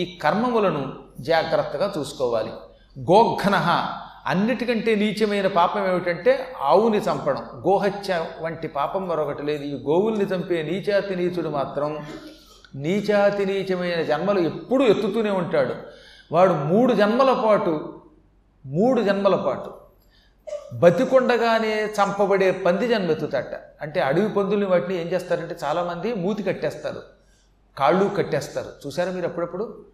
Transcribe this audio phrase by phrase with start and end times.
[0.00, 2.50] ఈ కర్మములను జాగ్రత్తగా చూసుకోవాలి.
[3.00, 3.86] గోఘన
[4.26, 7.42] అన్నిటికంటే నీచమైన పాపం ఏమిటంటే ఆవుని చంపడం.
[7.66, 9.64] గోహత్య వంటి పాపం మరొకటి లేదు.
[9.64, 12.06] ఈ గోవుల్ని చంపే నీచాతి నీచుడు మాత్రం
[12.74, 15.74] నీచాతి నీచమైన జన్మలు ఎప్పుడూ ఎత్తుతూనే ఉంటాడు.
[16.32, 18.02] వాడు మూడు జన్మల పాటు
[18.66, 19.74] మూడు జన్మల పాటు
[20.74, 23.54] బతికొండగానే చంపబడే పంది జన్మెత్తుతాట.
[23.82, 27.19] అంటే అడవి పందుల్ని వాటిని ఏం చేస్తారంటే చాలామంది మూతి కట్టేస్తారు.
[27.78, 28.66] కాళ్ళు కట్టేస్తారు.
[28.86, 29.84] చూసారా మీరు అప్పుడప్పుడు?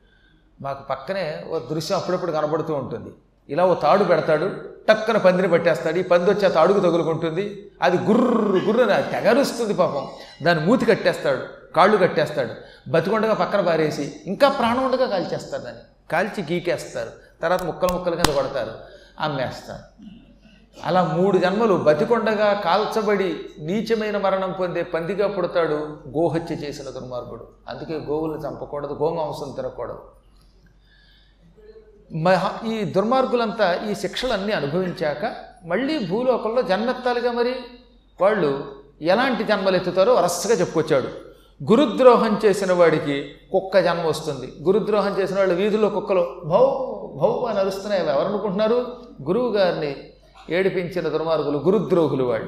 [0.60, 3.14] మాకు పక్కనే ఓ దృశ్యం అప్పుడప్పుడు కనబడుతూ ఉంటుంది.
[3.48, 5.98] ఇలా ఓ తాడు పెడతాడు టక్కన పందిని పట్టేస్తాడు.
[5.98, 7.70] ఈ పంది వచ్చి ఆ తాడుకు తగులుకుంటుంది.
[7.82, 10.08] అది గుర్రు గుర్రు అది తెగరుస్తుంది పాపం.
[10.42, 12.54] దాన్ని మూతి కట్టేస్తాడు కాళ్ళు కట్టేస్తాడు.
[12.90, 15.82] బతికొండగా పక్కన పారేసి ఇంకా ప్రాణం ఉండగా కాల్చేస్తారు దాన్ని.
[16.12, 17.10] కాల్చి గీకేస్తారు.
[17.42, 18.72] తర్వాత ముక్కలు ముక్కలు కింద కొడతారు.
[19.20, 20.04] అమ్మేస్తారు.
[20.84, 25.74] అలా మూడు జన్మలు బతికొండగా కాల్చబడి నీచమైన మరణం పొందే పందిగా పుడతాడు
[26.08, 27.46] గోహత్య చేసిన దుర్మార్గుడు.
[27.68, 29.98] అందుకే గోవుల్ని చంపకూడదు గోమాంసం తినకూడదు.
[32.16, 37.54] మహా ఈ దుర్మార్గులంతా ఈ శిక్షలన్నీ అనుభవించాక మళ్ళీ భూలోకంలో జన్మెత్తాలిగా మరి
[38.20, 38.64] వాళ్ళు
[39.02, 41.08] ఎలాంటి జన్మలు ఎత్తుతారో వరసగా చెప్పుకొచ్చాడు.
[41.70, 44.52] గురుద్రోహం చేసిన వాడికి కుక్క జన్మ వస్తుంది.
[44.62, 46.66] గురుద్రోహం చేసిన వాళ్ళు వీధుల్లో కుక్కలు భౌ
[47.16, 48.08] భౌ అని అరుస్తున్నాయి.
[48.08, 48.86] ఎవరు అనుకుంటున్నారు?
[49.22, 49.96] గురువు గారిని
[50.50, 52.44] ఏడిపించిన దుర్మార్గులు గురుద్రోహులు వాడు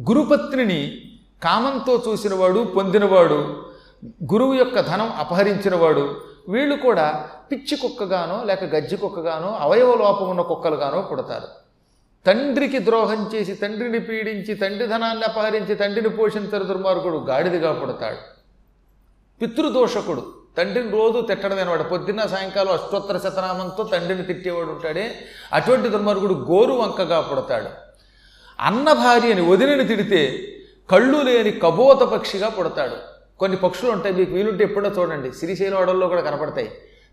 [0.00, 1.02] గురుపత్నిని
[1.42, 3.64] కామంతో చూసినవాడు పొందినవాడు
[4.04, 11.02] గురువు యొక్క ధనం అపహరించినవాడు వీళ్ళు కూడా పిచ్చి కుక్కగానో లేక గజ్జి కుక్కగానో అవయవ లోపం ఉన్న కుక్కలుగానో
[11.02, 11.48] పుడతారు.
[12.26, 18.16] తండ్రికి ద్రోహం చేసి తండ్రిని పీడించి తండ్రి ధనాన్ని అపహరించి తండ్రిని పోషించరు దుర్మార్గుడు గాడిదిగా పుడతాడు.
[19.40, 20.39] పితృదోషకుడు.
[20.58, 25.16] తండ్రిని రోజు తిట్టడమేనవాడు పొద్దున్న సాయంకాలం అష్టోత్తర శతనామంతో తండ్రిని తిట్టేవాడు ఉంటాడే.
[25.52, 27.66] అటువంటి దుర్మార్గుడు గోరు వంకగా పుడతాడు.
[28.60, 30.48] అన్న భార్యని వదిలిని తిడితే
[30.90, 32.96] కళ్ళు లేని కబోత పక్షిగా పుడతాడు.
[33.38, 35.32] కొన్ని పక్షులు ఉంటాయి మీకు వీలుంటే ఎప్పుడో చూడండి.
[35.32, 36.72] శ్రీశైలం అడవుల్లో కూడా కనపడతాయి.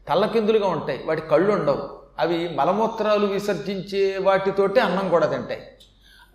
[0.09, 1.03] తల్లకిందులుగా ఉంటాయి.
[1.05, 1.89] వాటి కళ్ళు ఉండవు.
[2.19, 5.67] అవి మలమూత్రాలు విసర్జించే వాటితోటే అన్నం కూడా తింటాయి.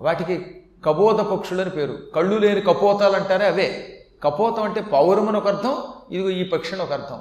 [0.00, 1.98] వాటికి కపోత పక్షులని పేరు.
[2.14, 3.98] కళ్ళు లేని కపోతాలు అంటారే అవే.
[4.24, 5.76] కపోతం అంటే పౌరం ఒక అర్థం
[6.12, 7.20] ఇదిగో ఈ పక్షి అని ఒక అర్థం.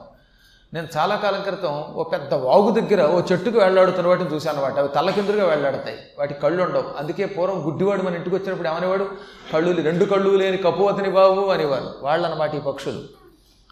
[0.73, 4.87] నేను చాలా కాలం క్రితం ఓ పెద్ద వాగు దగ్గర ఓ చెట్టుకు వెళ్ళాడుతున్న వాటిని చూశాను అనమాట అవి
[4.87, 6.97] తల్లకిందులుగా వెళ్ళాడతాయి వాటి కళ్ళు ఉండవు.
[6.97, 9.09] అందుకే పూర్వం గుడ్డివాడు మన ఇంటికి వచ్చినప్పుడు ఏమనేవాడు?
[9.53, 11.93] కళ్ళు రెండు కళ్ళు లేని కపోతని బాబు అనేవారు.
[12.01, 13.01] వాళ్ళనమాట ఈ పక్షులు.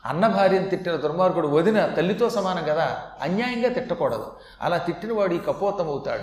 [0.05, 2.97] అన్న భార్యను తిట్టిన దుర్మార్గుడు వదిన తల్లితో సమానం కదా?
[3.21, 4.31] అన్యాయంగా తిట్టకూడదు.
[4.61, 6.21] అలా తిట్టిన వాడు ఈ కపోతం అవుతాడు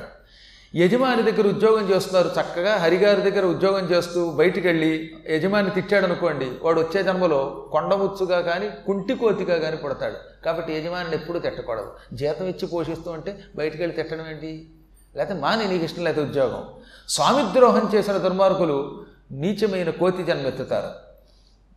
[0.77, 2.41] యజమాని దగ్గర ఉద్యోగం చేస్తున్నారు.
[2.41, 8.71] చక్కగా హరిగారి దగ్గర ఉద్యోగం చేస్తూ బయటికి వెళ్ళి యజమాని తిట్టాడు అనుకోండి వాడు వచ్చే జన్మలో కొండముచ్చుగా కానీ
[8.87, 10.45] కుంటికోతిగా కానీ పుడతాడు.
[10.45, 11.93] కాబట్టి యజమానిని ఎప్పుడూ తిట్టకూడదు.
[12.13, 14.71] జీతం ఇచ్చి పోషిస్తూ ఉంటే బయటికి వెళ్ళి తిట్టడం ఏంటి?
[15.17, 16.65] లేకపోతే మాని నీకు ఇష్టం లేకపోతే ఉద్యోగం.
[17.09, 20.91] స్వామిద్రోహం చేసిన దుర్మార్గులు నీచమైన కోతి జన్మెత్తుతారు.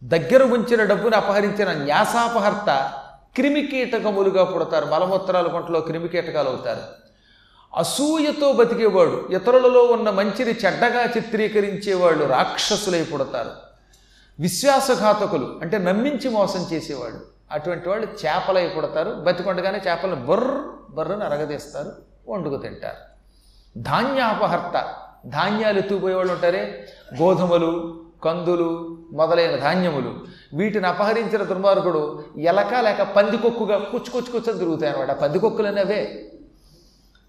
[0.04, 2.92] దగ్గర ఉంచిన డబ్బును అపహరించిన న్యాసాపహర్త
[3.36, 4.86] క్రిమికీటకములుగా పుడతారు.
[4.86, 6.99] మలమూత్రాల కొంటలో క్రిమికీటకాలు అవుతారు.
[7.78, 13.50] అసూయతో బతికేవాడు ఇతరులలో ఉన్న మంచిని చెడ్డగా చిత్రీకరించేవాళ్ళు రాక్షసులై పుడతారు.
[14.40, 17.19] విశ్వాసఘాతకులు అంటే నమ్మించి మోసం చేసేవాళ్ళు
[17.52, 19.12] అటువంటి వాళ్ళు చేపలై పుడతారు.
[19.12, 21.91] బతికొండగానే చేపలను బర్ర బర్రను అరగదీస్తారు
[22.28, 22.97] వండుకు తింటారు.
[23.80, 24.94] ధాన్యాపహర్త
[25.28, 26.88] ధాన్యాలు ఎత్తుకుపోయేవాళ్ళు ఉంటారే?
[27.22, 30.19] గోధుమలు కందులు మొదలైన ధాన్యములు.
[30.53, 36.31] వీటిని అపహరించిన దుర్మార్గుడు ఎలక లేక పందికొక్కుగా కుచ్చుకొచ్చుకొచ్చని తిరుగుతాయి అనమాట పందికొక్కులనేవే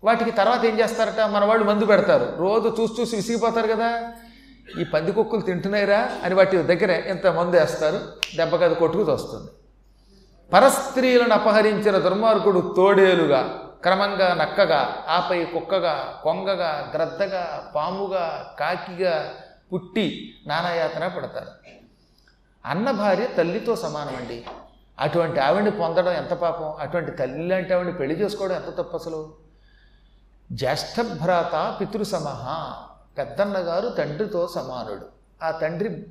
[0.04, 1.20] వాటికి తర్వాత ఏం చేస్తారట?
[1.20, 2.36] మన వాళ్ళు మందు పెడతారు.
[2.38, 4.12] రోజు చూసి చూసి విసిగిపోతారు కదా.
[4.80, 8.00] ఈ పంది కుక్కలు తింటున్నాయిరా అని వాటి దగ్గర ఇంత మందు వేస్తారు?
[8.36, 9.50] దెబ్బకి అది కొట్టుకు వస్తుంది
[10.52, 19.30] పరస్త్రీలను అపహరించిన దుర్మార్గుడు తోడేలుగా క్రమంగా నక్కగా ఆపై కుక్కగా కొంగగా గ్రద్దగా పాముగా కాకిగా
[19.72, 21.46] పుట్టి నానాయాతన పడతారు.
[22.66, 24.44] అన్న భార్య తల్లితో సమానమండి.
[24.98, 26.74] అటువంటి ఆవిడ్ని పొందడం ఎంత పాపం?
[26.80, 29.49] అటువంటి తల్లి లాంటి ఆవిడ్ని పెళ్ళి చేసుకోవడం ఎంత తప్పు అసలు?
[30.52, 32.72] జ్యేష్ఠభ్రాత పితృసమహ
[33.18, 35.06] పెద్దన్నగారు తండ్రితో సమానుడు.
[35.44, 36.06] ఆ తండ్రి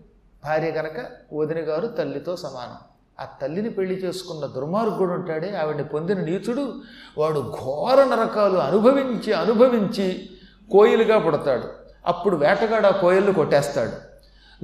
[0.46, 2.78] భార్య కనుక వదిన గారు తల్లితో సమానం.
[3.20, 6.82] ఆ తల్లిని పెళ్ళి చేసుకున్న దుర్మార్గుడు ఉంటాడే ఆవిడ్ని పొందిన నీచుడు
[7.18, 10.30] వాడు ఘోర నరకాలు అనుభవించి అనుభవించి
[10.72, 11.64] కోయిలుగా పుడతాడు.
[12.06, 13.94] అప్పుడు వేటగాడు ఆ కోయిల్ని కొట్టేస్తాడు.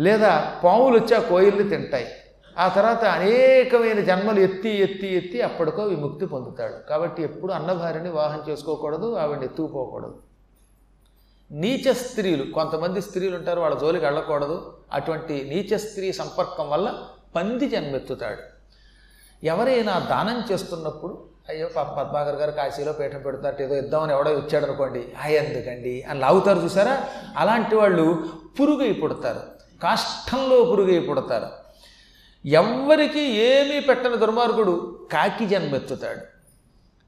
[0.02, 2.08] లేదా పాములు వచ్చి ఆ కోయిల్ని తింటాయి.
[2.58, 6.90] ఆ తర్వాత అనేకమైన జన్మలు ఎత్తి ఎత్తి ఎత్తి అప్పటికో విముక్తి పొందుతాడు.
[6.90, 10.22] కాబట్టి ఎప్పుడు అన్నభార్యని వాహనం చేసుకోకూడదు ఆవిడని ఎత్తుకుపోకూడదు.
[11.52, 14.78] నీచ స్త్రీలు కొంతమంది స్త్రీలు ఉంటారు వాళ్ళ జోలికి వెళ్ళకూడదు.
[14.94, 16.94] అటువంటి నీచ స్త్రీ సంపర్కం వల్ల
[17.36, 18.42] పంది జన్మెత్తుతాడు.
[19.46, 25.14] ఎవరైనా దానం చేస్తున్నప్పుడు అయ్యో పాప పద్మాకర్ గారు కాశీలో పీఠం పెడతారు ఏదో ఇద్దామని ఎవడో ఇచ్చాడు అనుకోండి
[25.22, 27.04] అయ్య ఎందుకండి అని లాగుతారు చూసారా?
[27.38, 28.24] అలాంటి వాళ్ళు
[28.60, 29.40] పురుగై పుడతారు.
[29.84, 31.65] కాష్టంలో పురుగై పుడతారు.
[32.46, 36.20] ఎవ్వరికి ఏమీ పెట్టని దుర్మార్గుడు కాకి జన్మెత్తుతాడు.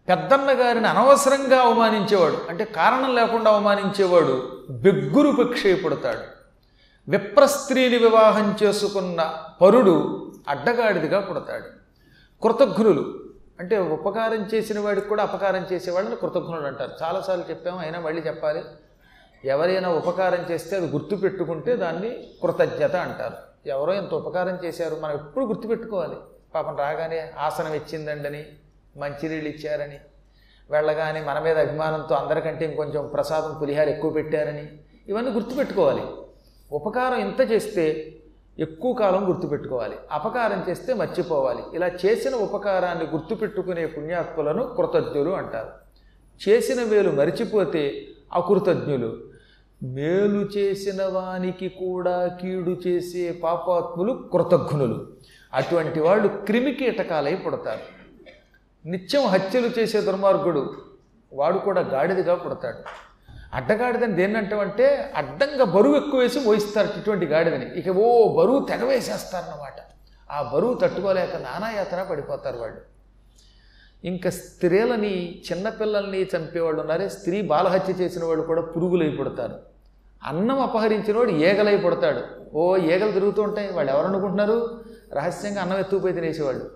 [0.07, 6.19] పెద్దన్న గారిని అనవసరంగా అవమానించేవాడు అంటే కారణం లేకుండా అవమానించేవాడు బెగ్గురు పక్షయపడతాడు
[7.11, 11.65] విప్రస్త్రీని వివాహం చేసుకున్న పరుడు అడ్డగాడిదిగా పుడతాడు.
[12.43, 13.19] కృతజ్ఞులు
[13.59, 16.91] అంటే ఉపకారం చేసిన వాడికి కూడా అపకారం చేసేవాళ్ళని కృతజ్ఞులు అంటారు.
[17.03, 18.63] చాలాసార్లు చెప్పాము అయినా మళ్ళీ చెప్పాలి.
[19.45, 22.09] ఎవరైనా ఉపకారం చేస్తే అది గుర్తుపెట్టుకుంటే దాన్ని
[22.43, 23.46] కృతజ్ఞత అంటారు.
[23.65, 26.15] ఎవరో ఇంత ఉపకారం చేశారు మనం ఎప్పుడు గుర్తుపెట్టుకోవాలి.
[26.55, 28.45] పాపం రాగానే ఆసనం ఇచ్చిందండని
[28.97, 29.99] మంచినీళ్ళు ఇచ్చారని
[30.71, 36.01] వెళ్ళగానే మన మీద అభిమానంతో అందరికంటే ఇంకొంచెం ప్రసాదం పులిహార ఎక్కువ పెట్టారని ఇవన్నీ గుర్తుపెట్టుకోవాలి.
[36.71, 38.13] ఉపకారం ఇంత చేస్తే
[38.59, 39.95] ఎక్కువ కాలం గుర్తుపెట్టుకోవాలి.
[40.11, 41.63] అపకారం చేస్తే మర్చిపోవాలి.
[41.73, 45.69] ఇలా చేసిన ఉపకారాన్ని గుర్తుపెట్టుకునే పుణ్యాత్ములను కృతజ్ఞులు అంటారు.
[46.49, 49.26] చేసిన వేలు మరిచిపోతే అకృతజ్ఞులు.
[49.83, 55.07] మేలు చేసిన వానికి కూడా కీడు చేసే పాపాత్ములు కృతజ్ఞులు.
[55.53, 57.79] అటువంటి వాళ్ళు క్రిమి కీటకాలై పుడతారు.
[58.89, 60.73] నిత్యం హత్యలు చేసే దుర్మార్గుడు
[61.33, 62.77] వాడు కూడా గాడిదగా పుడతాడు.
[63.53, 67.65] అడ్డగాడిదని దేన్నంటామంటే అడ్డంగా బరువు ఎక్కువ వేసి మోయిస్తారు ఇటువంటి గాడిదని.
[67.65, 69.73] ఇక ఓ బరువు తెగవేసేస్తారన్నమాట
[70.31, 72.96] ఆ బరువు తట్టుకోలేక నానాయాతన పడిపోతారు వాళ్ళు.
[74.05, 79.53] ఇంకా స్త్రీలని చిన్నపిల్లల్ని చంపేవాళ్ళు ఉన్నారే స్త్రీ బాలహత్య చేసిన వాళ్ళు కూడా పురుగులై పుడతారు.
[80.23, 82.21] అన్నం అపహరించిన వాడు ఏగలై పుడతాడు.
[82.57, 83.73] ఓ ఏగలు తిరుగుతూ ఉంటాయి.
[83.73, 84.83] వాళ్ళు ఎవరనుకుంటున్నారు
[85.13, 86.69] రహస్యంగా అన్నం ఎత్తుకుపోయి తినేసేవాళ్ళు.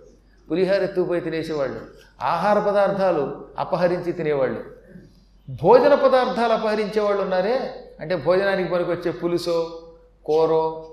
[0.52, 1.80] పులిహార ఎత్తుకుపోయి తినేసేవాళ్ళు.
[2.22, 4.64] ఆహార పదార్థాలు అపహరించి తినేవాళ్ళు.
[5.64, 7.74] భోజన పదార్థాలు అపహరించే వాళ్ళు ఉన్నారే.
[8.00, 9.82] అంటే భోజనానికి పనికొచ్చే పులుసో
[10.26, 10.88] కూరో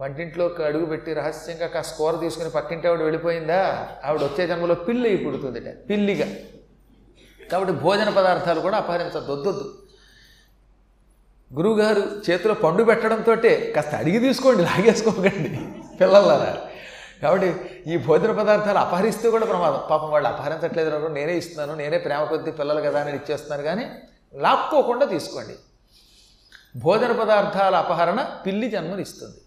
[0.00, 3.88] వంటింట్లోకి అడుగు పెట్టి రహస్యంగా కాస్త కూర తీసుకుని పక్కింటి ఆవిడ వెళ్ళిపోయిందా?
[4.04, 6.28] ఆవిడ వచ్చే జన్మలో పిల్లి పుడుతుందిట పిల్లిగా.
[7.52, 9.74] కాబట్టి భోజన పదార్థాలు కూడా అపహరించద్దు
[11.56, 13.36] గురువుగారు చేతిలో పండు పెట్టడంతో
[13.74, 15.60] కాస్త అడిగి తీసుకోండి లాగేసుకోకండి
[16.00, 16.56] పిల్లలారా.
[17.22, 17.48] కాబట్టి
[17.86, 19.80] ఈ భోజన పదార్థాలు అపహరిస్తే కూడా ప్రమాదం.
[19.90, 23.90] పాపం వాళ్ళు అపహరించట్లేదు అనుకో నేనే ఇస్తున్నాను నేనే ప్రేమ కొద్ది పిల్లలు కదా అని ఇచ్చేస్తున్నాను కానీ
[24.34, 25.54] లాక్కోకుండా తీసుకోండి.
[26.78, 29.40] భోజన పదార్థాల అపహరణ పిల్లి జన్మనిస్తుంది.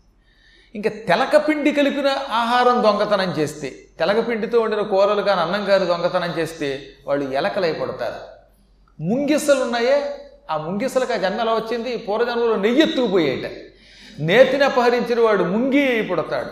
[0.75, 7.31] ఇంకా తెలకపిండి కలిపిన ఆహారం దొంగతనం చేస్తే తెలకపిండితో వండిన కూరలు కానీ అన్నం కానీ దొంగతనం చేస్తే వాళ్ళు
[7.31, 8.41] ఎలకలై పడతారు.
[9.03, 11.97] ముంగిసలు ఉన్నాయే ఆ ముంగిసలకు ఆ జన్మ వచ్చింది?
[11.97, 13.51] పూర్వజన్మలో నెయ్యి ఎత్తుకుపోయేట.
[14.19, 16.49] నేతిని అపహరించిన వాడు ముంగి అయి పుడతాడు.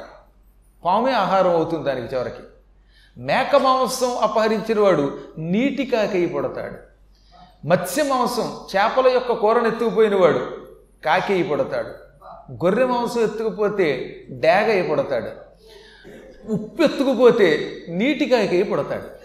[0.85, 2.43] పామే ఆహారం అవుతుంది దానికి చివరికి.
[3.17, 6.89] మేక మాంసం అపహరించిన వాడు నీటి కాకి పుడతాడు.
[7.67, 10.57] మత్స్య మాంసం చేపల యొక్క కూరను ఎత్తుకుపోయిన వాడు
[11.05, 12.08] కాకేయి పుడతాడు.
[12.51, 15.49] గొర్రె మాంసం ఎత్తుకుపోతే డేగ అయి పుడతాడు
[16.51, 19.19] ఉప్పు ఎత్తుకుపోతే నీటి కాకయి పుడతాడు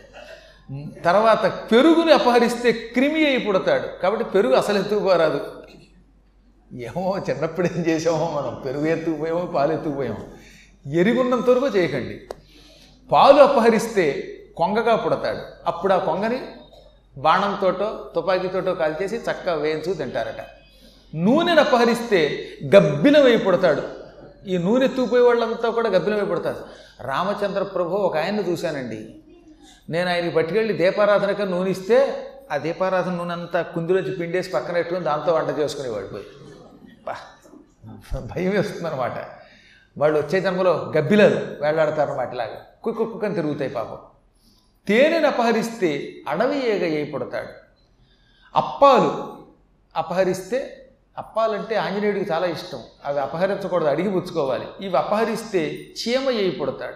[1.03, 5.41] తర్వాత పెరుగుని అపహరిస్తే క్రిమి అయి పుడతాడు కాబట్టి పెరుగు అసలు ఎత్తుకుపోరాదు.
[6.73, 10.25] ఏమో చిన్నప్పుడు ఏం చేసామో మనం పెరుగు ఎత్తుకుపోయామో పాలు ఎత్తుకుపోయామో.
[10.91, 12.20] ఎరిగున్నంత వరకు చేయకండి.
[13.12, 15.38] పాలు అపహరిస్తే కొంగగా పుడతాడు.
[15.67, 16.41] అప్పుడు ఆ కొంగని
[17.17, 20.64] బాణంతోటో తుపాకీతోటో కాల్చేసి చక్కగా వేయించు తింటారట.
[21.15, 23.83] నూనెను అపహరిస్తే గబ్బిలమై పుడతాడు.
[24.49, 26.65] ఈ నూనె ఎత్తుకుపోయే వాళ్ళంతా కూడా గబ్బిలమై పుడతారు.
[27.01, 29.15] రామచంద్ర ప్రభు ఒక ఆయన్ని చూశానండి.
[29.91, 35.33] నేను ఆయనకి పట్టుకెళ్ళి దీపారాధనగా నూనె ఇస్తే ఆ దీపారాధన నూనె అంతా కుందిలోంచి పిండేసి పక్కన పెట్టుకుని దాంతో
[35.33, 36.07] వంట చేసుకునేవాడు.
[36.07, 36.25] పోయి
[38.21, 39.13] భయం వేస్తుందన్నమాట.
[39.99, 42.65] వాళ్ళు వచ్చే జన్మలో గబ్బిలదు వేళ్ళాడతారన్నమాట ఇలాగా.
[42.83, 43.99] కుక్క కుక్కని తిరుగుతాయి పాపం.
[44.89, 47.49] తేనెను అపహరిస్తే అడవి ఏగ అయి పుడతాడు.
[48.55, 49.37] అప్పాలు
[49.97, 50.83] అపహరిస్తే
[51.19, 52.83] అప్పాలంటే ఆంజనేయుడికి చాలా ఇష్టం.
[53.05, 54.67] అవి అపహరించకూడదు అడిగి పుచ్చుకోవాలి.
[54.81, 56.94] ఇవి అపహరిస్తే చీమ చేయి పుడతాడు.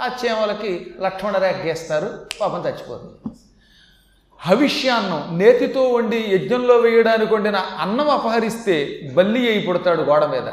[0.00, 1.76] ఆ చీమలకి లక్ష్మణ రేఖ
[2.40, 3.36] పాపం చచ్చిపోతుంది.
[4.40, 10.48] హవిష్యాన్నం నేతితో వండి యజ్ఞంలో వేయడానికి వండిన అన్నం అపహరిస్తే బల్లి అయి పుడతాడు గోడ మీద.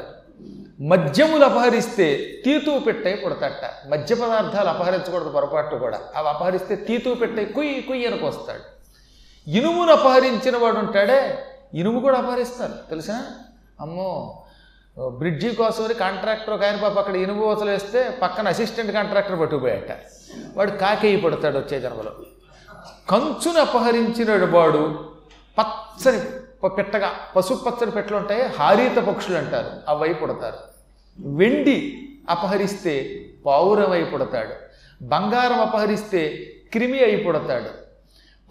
[0.87, 5.99] మద్యములు అపహరిస్తే తీతూ పెట్టై పుడతట మద్య పదార్థాలు అపహరించకూడదు పొరపాటు కూడా.
[6.15, 8.73] అవి అపహరిస్తే తీతూ పెట్టై కుయ్యి కుయ్యనకు వస్తాడు
[9.49, 13.25] ఇనుమును అపహరించిన వాడు ఉంటాడే ఇనుము కూడా అపహరిస్తారు తెలుసా?
[13.81, 14.43] అమ్మో
[14.99, 19.91] బ్రిడ్జి కోసమని కాంట్రాక్టర్ ఒక ఆయన పాప అక్కడ ఇనుము ఊసలు వేస్తే పక్కన అసిస్టెంట్ కాంట్రాక్టర్ పట్టుకుపోయాట.
[20.57, 22.11] వాడు కాకేయి పడతాడు వచ్చే జన్మలో.
[23.09, 25.11] కంచును అపహరించినాడు వాడు.
[25.59, 26.21] పచ్చని
[26.69, 30.57] పెట్టగా పసుపు పచ్చని పెట్టలు ఉంటాయి హారీత పక్షులు అంటారు అవి పుడతారు.
[31.19, 34.53] వెండి అపహరిస్తే పావురమై పుడతాడు.
[35.03, 37.69] బంగారం అపహరిస్తే క్రిమి అయి పుడతాడు.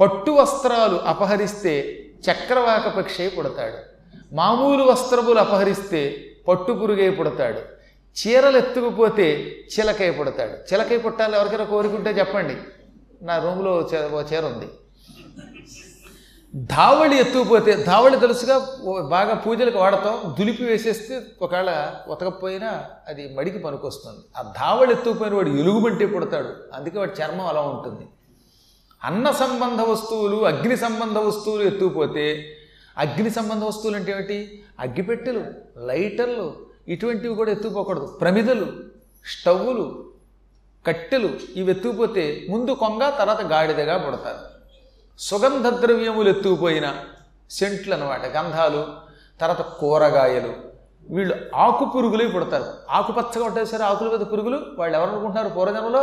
[0.00, 3.92] పట్టు వస్త్రాలు అపహరిస్తే చక్రవాక పక్షి పుడతాడు.
[4.34, 7.60] మామూలు వస్త్రములు అపహరిస్తే పట్టుపురుగై పుడతాడు.
[8.12, 10.74] చీరలు ఎత్తుకుపోతే చిలకై పుడతాడు.
[10.74, 12.56] చిలకై పుట్టాలి ఎవరికైనా కోరుకుంటే చెప్పండి.
[13.22, 14.68] నా రూమ్లో చే- చీర ఉంది.
[16.56, 18.76] ధావళి ఎత్తుకుపోతే ధావళి తెలుసుగా
[19.08, 20.36] బాగా పూజలకు వాడతాం.
[20.38, 24.18] దులిపి వేసేస్తే ఒకవేళ ఉతకపోయినా అది మడికి పనికొస్తుంది.
[24.36, 26.48] ఆ ధావళి ఎత్తుకుపోయిన వాడు ఎలుగుబంటే పుడతాడు.
[26.74, 28.08] అందుకే వాడి చర్మం అలా ఉంటుంది.
[29.04, 32.56] అన్న సంబంధ వస్తువులు అగ్ని సంబంధ వస్తువులు ఎత్తుకుపోతే
[32.98, 34.64] అగ్ని సంబంధ వస్తువులు అంటే ఏమిటి?
[34.80, 35.44] అగ్గిపెట్టెలు
[35.76, 38.06] లైటర్లు ఇటువంటివి కూడా ఎత్తుకుపోకూడదు.
[38.06, 38.66] ప్రమిదలు
[39.24, 40.04] స్టవ్వులు
[40.86, 44.38] కట్టెలు ఇవి ఎత్తుకుపోతే ముందు కొంగ తర్వాత గాడిదగా పుడతారు.
[45.18, 46.94] సుగంధ ద్రవ్యములు ఎత్తుకుపోయిన
[47.50, 48.86] సెంట్లు అనమాట గంధాలు
[49.40, 50.54] తర్వాత కూరగాయలు.
[51.10, 54.58] వీళ్ళు ఆకు పురుగులు పుడతారు ఆకుపచ్చగా ఉంటాయి సరే ఆకుల మీద పురుగులు.
[54.78, 55.48] వాళ్ళు ఎవరు అనుకుంటున్నారు?
[55.48, 56.02] పూర్వజనంలో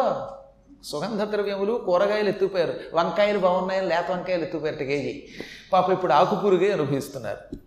[0.84, 5.28] సుగంధ ద్రవ్యములు కూరగాయలు ఎత్తుపోయారు వంకాయలు బాగున్నాయని లేత వంకాయలు ఎత్తుకుపోయారు కేజీ
[5.74, 7.58] పాప ఇప్పుడు ఆకు అనుభవిస్తున్నారు.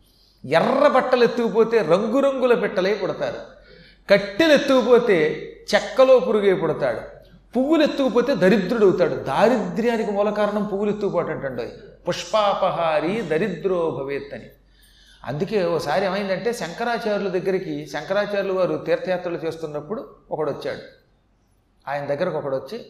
[0.47, 3.37] ఎర్ర బట్టలు ఎత్తుకుపోతే రంగురంగుల పెట్టలే పుడతారు.
[4.11, 7.01] కట్టెలు ఎత్తుకుపోతే చెక్కలో పురుగే పుడతాడు.
[7.57, 9.15] పువ్వులు ఎత్తుకుపోతే దరిద్రుడు అవుతాడు.
[9.15, 11.73] దారిద్ర్యానికి మూల కారణం పువ్వులు ఎత్తుకుపోవటంటండి
[12.09, 14.47] పుష్పాపహారి దరిద్రో భవేత్ అని
[15.25, 21.03] అందుకే ఓసారి ఏమైందంటే శంకరాచార్యుల దగ్గరికి శంకరాచార్యులు వారు తీర్థయాత్రలు చేస్తున్నప్పుడు ఒకడొచ్చాడు.
[21.91, 22.87] ఆయన దగ్గరకు ఒకడు వచ్చి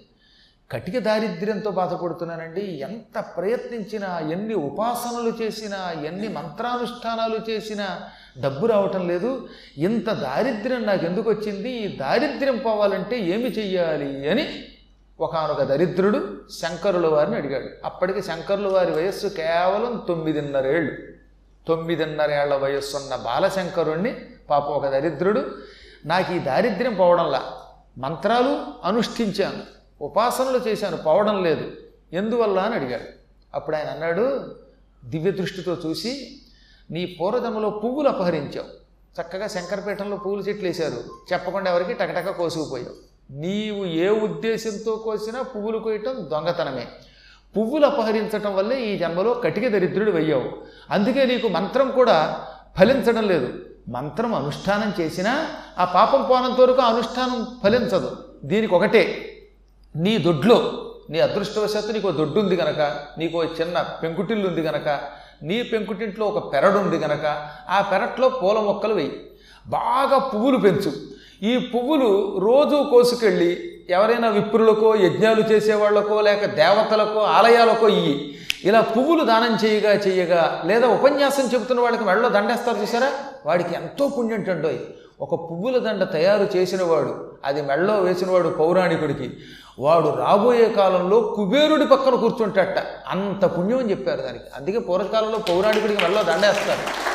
[0.73, 2.61] కటిక దారిద్ర్యంతో బాధపడుతున్నానండి.
[2.61, 8.01] ఎంత ప్రయత్నించినా ఎన్ని ఉపాసనలు చేసినా ఎన్ని మంత్రానుష్ఠానాలు చేసినా
[8.41, 9.49] డబ్బు రావటం లేదు.
[9.77, 11.71] ఇంత దారిద్ర్యం నాకు ఎందుకు వచ్చింది?
[11.71, 14.65] ఈ దారిద్ర్యం పోవాలంటే ఏమి చెయ్యాలి అని
[15.21, 17.69] ఒకనొక దరిద్రుడు శంకరుల వారిని అడిగాడు.
[17.85, 20.93] అప్పటికి శంకరుల వారి వయస్సు కేవలం తొమ్మిదిన్నరేళ్ళు.
[21.69, 24.15] తొమ్మిదిన్నరేళ్ళ వయస్సు ఉన్న బాలశంకరుణ్ణి
[24.51, 25.57] పాప ఒక దరిద్రుడు.
[26.05, 27.43] నాకు ఈ దారిద్ర్యం పోవడంలా
[27.99, 29.82] మంత్రాలు అనుష్ఠించాను.
[30.03, 31.71] ఉపాసనలు చేశాను పోవడం లేదు.
[32.13, 33.05] ఎందువల్ల అని అడిగాడు.
[33.55, 34.57] అప్పుడు ఆయన అన్నాడు
[35.05, 36.39] దివ్య దృష్టితో చూసి
[36.91, 38.83] నీ పూర్వజన్మలో పువ్వులు అపహరించావు.
[39.21, 41.05] చక్కగా శంకరపీఠంలో పువ్వులు చెట్లు వేశారు.
[41.33, 43.13] చెప్పకుండా ఎవరికి టకటక కోసుకుపోయావు.
[43.33, 46.89] నీవు ఏ ఉద్దేశంతో కోసినా పువ్వులు కోయటం దొంగతనమే.
[47.57, 50.53] పువ్వులు అపహరించటం వల్లే ఈ జన్మలో కటిక దరిద్రుడు అయ్యావు.
[50.91, 52.47] అందుకే నీకు మంత్రం కూడా
[52.79, 53.65] ఫలించడం లేదు.
[53.89, 58.17] మంత్రం అనుష్ఠానం చేసినా ఆ పాపం పోనంత వరకు అనుష్ఠానం ఫలించదు.
[58.45, 59.29] దీనికి ఒకటే
[59.97, 60.73] నీ దొడ్లో
[61.11, 65.01] నీ అదృష్టవశాత్తు నీకు దొడ్డు ఉంది గనక నీకు ఓ చిన్న పెంకుటిల్లు ఉంది గనక
[65.43, 69.31] నీ పెంకుటింట్లో ఒక పెరడు ఉంది గనక ఆ పెరట్లో పూల మొక్కలు వెయ్యి
[69.67, 70.93] బాగా పువ్వులు పెంచు.
[71.43, 78.39] ఈ పువ్వులు రోజు కోసుకెళ్ళి ఎవరైనా విప్రులకో యజ్ఞాలు చేసేవాళ్ళకో లేక దేవతలకో ఆలయాలకో ఇయ్యి.
[78.65, 83.13] ఇలా పువ్వులు దానం చేయగా చేయగా లేదా ఉపన్యాసం చెబుతున్న వాళ్ళకి మెడలో దండేస్తారు చూసారా?
[83.47, 84.45] వాడికి ఎంతో పుణ్యం
[85.21, 89.31] ఒక పువ్వుల దండ తయారు చేసినవాడు అది మెడలో వేసినవాడు పౌరాణికుడికి.
[89.79, 94.45] వాడు రాబోయే కాలంలో కుబేరుడి పక్కన కూర్చుంటట అంత పుణ్యం అని చెప్పారు దానికి.
[94.57, 97.13] అందుకే పూర్వకాలంలో పౌరాణికుడికి వెళ్ళ దండేస్తారు.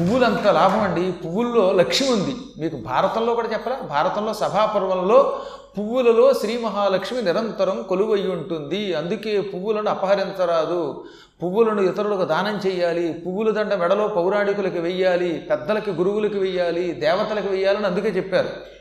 [0.00, 1.12] పువ్వులంత లాభం అండి.
[1.12, 2.36] పువ్వుల్లో లక్ష్మి ఉంది.
[2.58, 5.40] మీకు భారతంలో కూడా చెప్పరా భారతంలో సభాపర్వంలో
[5.78, 8.94] పువ్వులలో శ్రీ మహాలక్ష్మి నిరంతరం కొలువై ఉంటుంది.
[8.94, 11.04] అందుకే పువ్వులను అపహరించరాదు.
[11.42, 15.46] పువ్వులను ఇతరులకు దానం చేయాలి పువ్వుల దండ మెడలో పౌరాణికులకి వెయ్యాలి.
[15.50, 16.92] పెద్దలకి గురువులకి వెయ్యాలి.
[16.92, 18.77] దేవతలకు వెయ్యాలని అందుకే చెప్పారు.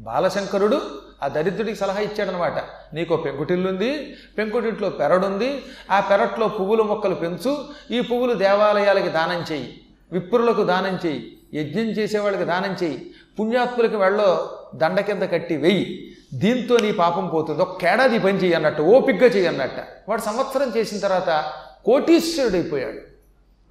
[0.00, 0.80] బాలశంకరుడు
[1.22, 2.52] ఆ దరిద్రుడికి సలహా ఇచ్చాడనమాట.
[2.94, 9.80] నీకు పెంకుటిల్లుంది పెంకుటింట్లో పెరడుంది ఆ పెరట్లో పువ్వుల మొక్కలు పెంచు ఈ పువ్వులు దేవాలయాలకి దానం చేయి
[10.12, 16.92] విప్రులకు దానం చేయి యజ్ఞం చేసేవాళ్ళకి దానం చేయి పుణ్యాత్ములకి వెళ్ళో దండ కింద కట్టి వెయ్యి దీంతో నీ
[16.92, 17.62] పాపం పోతుంది.
[17.62, 19.80] ఒక్కేడాది పని చెయ్యి అన్నట్టు ఓపిగ్గా చెయ్యి అన్నట్ట.
[20.08, 21.52] వాడు సంవత్సరం చేసిన తర్వాత
[21.84, 22.98] కోటీశ్వరుడైపోయాడు.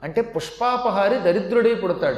[0.04, 2.18] అంటే పుష్పాపహారి దరిద్రుడై పుడతాడు.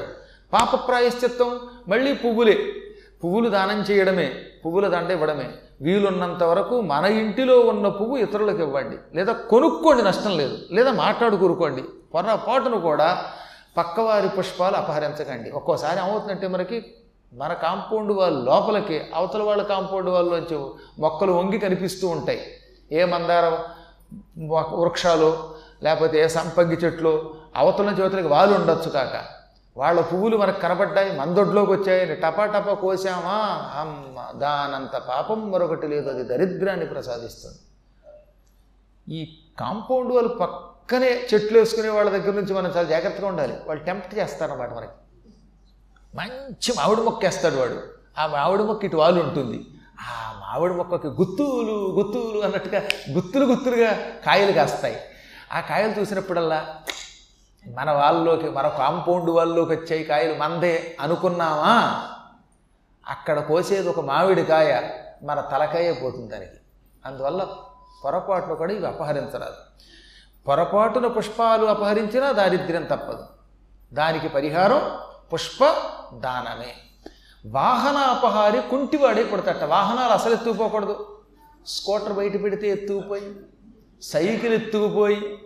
[0.53, 2.74] పాప ప్రాయశ్చిత్తం మళ్ళీ పువ్వులే.
[3.23, 4.31] పువ్వులు దానం చేయడమే
[4.65, 5.49] పువ్వుల దండ ఇవ్వడమే.
[5.81, 8.97] వీలున్నంత వరకు మన ఇంటిలో ఉన్న పువ్వు ఇతరులకు ఇవ్వండి.
[9.15, 10.57] లేదా కొనుక్కోండి నష్టం లేదు.
[10.71, 13.25] లేదా మాట్లాడుకూరుకోండి పొరపాటును కూడా
[13.77, 15.51] పక్కవారి పుష్పాలు అపహరించకండి.
[15.51, 16.85] ఒక్కోసారి ఏమవుతుందంటే మనకి
[17.33, 20.65] మన కాంపౌండ్ వాళ్ళ లోపలికి అవతల వాళ్ళ కాంపౌండ్ వాళ్ళలోంచి
[20.99, 22.41] మొక్కలు వంగి కనిపిస్తూ ఉంటాయి.
[22.91, 23.57] ఏ మందార
[24.75, 25.37] వృక్షాలు
[25.83, 29.42] లేకపోతే ఏ సంపంగి చెట్లు అవతల నుంచి అవతలకి వాళ్ళు ఉండొచ్చు కాక.
[29.77, 33.69] వాళ్ళ పువ్వులు మనకు కనబడ్డాయి మందొడ్లోకి వచ్చాయని టపా టపా కోసామా?
[33.79, 36.09] అమ్మ దానంత పాపం మరొకటి లేదు.
[36.09, 37.59] అది దరిద్రాన్ని ప్రసాదిస్తుంది.
[39.15, 43.57] ఈ కాంపౌండ్ వాళ్ళు పక్కనే చెట్లు వేసుకునే వాళ్ళ దగ్గర నుంచి మనం చాలా జాగ్రత్తగా ఉండాలి.
[43.67, 44.91] వాళ్ళు టెంప్ట్ చేస్తారన్నమాట మనకి.
[46.15, 47.81] మంచి మామిడి మొక్క వేస్తాడు వాడు.
[48.17, 49.65] ఆ మామిడి మొక్క ఇటు వాళ్ళు ఉంటుంది.
[50.01, 53.91] ఆ మామిడి మొక్కకి గుత్తులు గుత్తులు అన్నట్టుగా గుత్తులు గుత్తులుగా
[54.25, 55.01] కాయలు కాస్తాయి.
[55.53, 56.77] ఆ కాయలు చూసినప్పుడల్లా
[57.67, 62.10] మన వాళ్ళలోకి మన కాంపౌండ్ వాళ్ళలోకి వచ్చాయి కాయలు మందే అనుకున్నామా?
[63.08, 64.89] అక్కడ కోసేది ఒక మామిడి కాయ
[65.24, 66.51] మన తలకాయే పోతుంది దానికి.
[67.05, 67.48] అందువల్ల
[68.05, 69.55] పొరపాటును కూడా ఇవి అపహరించరాదు.
[70.48, 73.25] పొరపాటున పుష్పాలు అపహరించినా దారిద్ర్యం తప్పదు.
[73.93, 74.98] దానికి పరిహారం
[75.34, 75.65] పుష్ప
[76.13, 76.74] దానమే.
[77.46, 81.22] వాహన అపహారి కుంటివాడే పుడతట వాహనాలు అసలు ఎత్తుకుపోకూడదు.
[81.67, 83.36] స్కూటర్ బయట పెడితే ఎత్తుకుపోయి
[84.01, 85.42] సైకిల్ ఎత్తుకుపోయి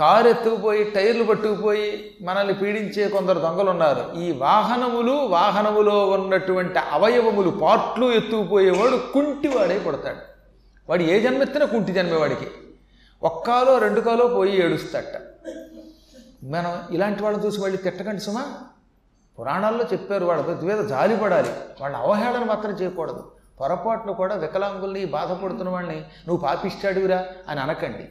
[0.00, 8.06] కారు ఎత్తుకుపోయి టైర్లు పట్టుకుపోయి మనల్ని పీడించే కొందరు దొంగలు ఉన్నారు ఈ వాహనములు వాహనములో ఉన్నటువంటి అవయవములు పార్ట్లు
[8.12, 10.22] ఎత్తుకుపోయేవాడు కుంటివాడై పడతాడు.
[10.88, 12.46] వాడు ఏ జన్మెత్తినా కుంటి జన్మే వాడికి.
[13.22, 15.20] ఒక్కాలో రెండు కాలో పోయి ఏడుస్తాట
[16.44, 18.44] మనం ఇలాంటి వాళ్ళని చూసి వాళ్ళు తిట్టకండి సుమా.
[19.38, 23.32] పురాణాల్లో చెప్పారు వాళ్ళ మీద జాలిపడాలి వాళ్ళని అవహేళన మాత్రం చేయకూడదు.
[23.60, 28.08] పొరపాటును కూడా వికలాంగుల్ని బాధపడుతున్న వాళ్ళని నువ్వు పాపిస్తాడువిరా అని అనకండి.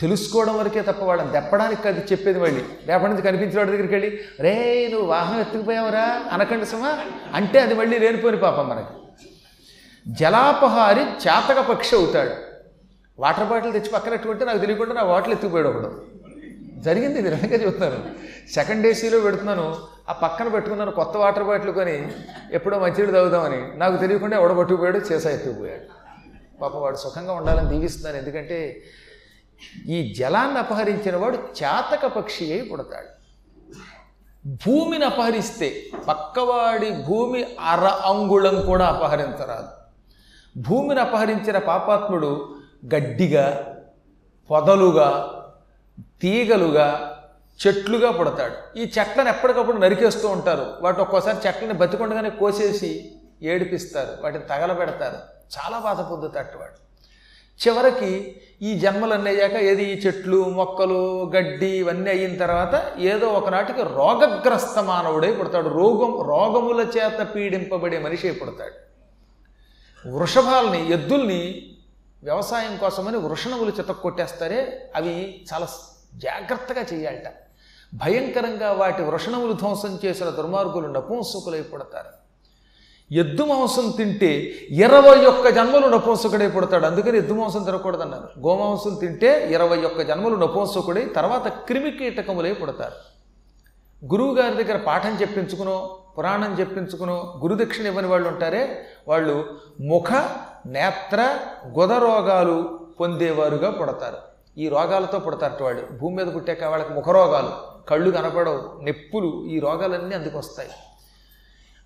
[0.00, 2.64] తెలుసుకోవడం వరకే తప్ప వాళ్ళని తెప్పడానికి అది చెప్పేది మళ్ళీ.
[2.86, 6.24] రేపటి నుంచి కనిపించిన వాడి దగ్గరికి వెళ్ళి రే నువ్వు వాహనం ఎత్తుకుపోయావురా?
[6.32, 6.98] అనకండి సుమా.
[7.34, 8.86] అంటే అది మళ్ళీ లేనిపోని పాపం మనకి.
[10.12, 12.30] జలాపహారి చాతక పక్షి అవుతాడు.
[13.18, 16.04] వాటర్ బాటిల్ తెచ్చి పక్కనట్టుకుంటే నాకు తెలియకుండా నా బాటిల్ ఎత్తుకుపోయాడు ఒకడు.
[16.76, 18.04] జరిగింది ఇది నిజంగా చెబుతున్నాను.
[18.54, 19.76] సెకండ్ ఏసీలో పెడుతున్నాను
[20.08, 22.12] ఆ పక్కన పెట్టుకున్నాను కొత్త వాటర్ బాటిల్ కొని
[22.52, 23.78] ఎప్పుడో మంచినీళ్ళు తాగుదామని.
[23.78, 25.82] నాకు తెలియకుండా ఎవడ పట్టుకుపోయాడు చేసా ఎత్తుకుపోయాడు.
[26.60, 28.16] పాప వాడు సుఖంగా ఉండాలని దీవిస్తున్నాను.
[28.16, 28.82] ఎందుకంటే
[29.86, 33.18] ఈ జలాన్ని అపహరించిన వాడు చాతక పక్షి అయి పుడతాడు.
[34.48, 39.68] భూమిని అపహరిస్తే పక్కవాడి భూమి అర అంగుళం కూడా అపహరించరాదు.
[40.60, 42.56] భూమిని అపహరించిన పాపాత్ముడు
[42.94, 43.76] గడ్డిగా
[44.50, 45.34] పొదలుగా
[46.22, 47.14] తీగలుగా
[47.66, 48.78] చెట్లుగా పుడతాడు.
[48.78, 50.74] ఈ చెట్లను ఎప్పటికప్పుడు నరికేస్తూ ఉంటారు.
[50.80, 54.22] వాటి ఒక్కోసారి చెట్లని బతికొండగానే కోసేసి ఏడిపిస్తారు.
[54.22, 55.16] వాటిని తగలబెడతారు.
[55.58, 56.87] చాలా బాధ పొందుతాడు వాడు.
[57.66, 59.84] చివరికి ఈ జన్మలన్నీ అయ్యాక ఏది?
[59.84, 65.68] ఈ చెట్లు మొక్కలు గడ్డి ఇవన్నీ అయిన తర్వాత ఏదో ఒకనాటికి రోగగ్రస్త మానవుడై పుడతాడు.
[65.68, 68.76] రోగం రోగముల చేత పీడింపబడే మనిషి అయి పుడతాడు.
[70.08, 71.72] వృషభాలని ఎద్దుల్ని
[72.22, 75.68] వ్యవసాయం కోసమని వృషణములు చితక్ కొట్టేస్తారే అవి చాలా
[76.14, 77.28] జాగ్రత్తగా చేయాలట.
[77.94, 82.17] భయంకరంగా వాటి వృషణములు ధ్వంసం చేసిన దుర్మార్గులు నపుంసుకులై పుడతారు.
[83.12, 86.86] ఎద్దు మాంసం తింటే ఇరవై ఒక్క జన్మలు నపుంసకుడై పుడతాడు.
[86.86, 88.40] అందుకని ఎద్దు మాంసం తినకూడదన్నారు.
[88.40, 93.18] గోమాంసం తింటే ఇరవై ఒక్క జన్మలు నపుంసకుడై తర్వాత క్రిమికీటకములై పుడతారు.
[94.04, 99.44] గురువు గారి దగ్గర పాఠం చెప్పించుకునో పురాణం చెప్పించుకునో గురుదక్షిణ ఇవ్వని వాళ్ళు ఉంటారే వాళ్ళు
[99.80, 100.12] ముఖ
[100.66, 101.36] నేత్ర
[101.78, 104.16] గొద రోగాలు పొందేవారుగా పుడతారు.
[104.58, 105.98] ఈ రోగాలతో పుడతారట వాళ్ళు.
[106.00, 107.50] భూమి మీద పుట్టాక వాళ్ళకి ముఖ రోగాలు
[107.88, 110.68] కళ్ళు కనపడవు నొప్పులు ఈ రోగాలన్నీ అందుకు వస్తాయి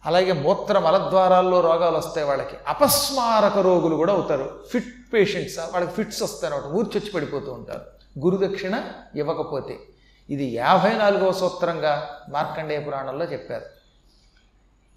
[0.07, 4.61] అలాగే మూత్ర మలద్వారాల్లో రోగాలు వస్తాయి వాళ్ళకి అపస్మారక రోగులు కూడా అవుతారు.
[4.71, 7.81] ఫిట్ పేషెంట్స్ వాళ్ళకి ఫిట్స్ వస్తాయి అనమాట ఊర్చొచ్చి పడిపోతూ ఉంటారు.
[8.19, 8.83] గురుదక్షిణ
[9.17, 9.79] ఇవ్వకపోతే.
[10.31, 13.65] ఇది యాభై నాలుగవ సూత్రంగా మార్కండేయ పురాణంలో చెప్పారు.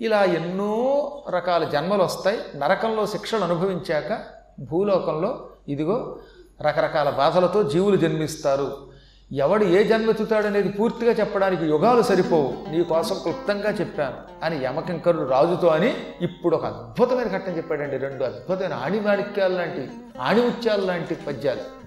[0.01, 2.39] ఇలా ఎన్నో రకాల జన్మలు వస్తాయి.
[2.55, 4.23] నరకంలో శిక్షలు అనుభవించాక
[4.59, 6.19] భూలోకంలో ఇదిగో
[6.61, 8.94] రకరకాల బాధలతో జీవులు జన్మిస్తారు.
[9.31, 12.71] ఎవడు ఏ జన్మెత్తుతాడనేది పూర్తిగా చెప్పడానికి యుగాలు సరిపోవు.
[12.71, 14.45] నీ కోసం క్లుప్తంగా చెప్పాను.
[14.45, 17.97] అని యమకింకరుడు రాజుతో అని ఇప్పుడు ఒక అద్భుతమైన ఘట్టం చెప్పాడండి.
[17.97, 19.87] రెండు అద్భుతమైన ఆణిమాణిక్యాలు లాంటి
[20.21, 21.84] ఆణిముత్యాలు లాంటి పద్యాలు.